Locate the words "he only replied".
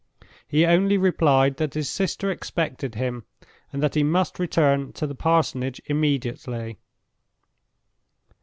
0.47-1.57